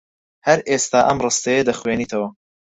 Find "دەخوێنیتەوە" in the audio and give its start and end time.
1.69-2.27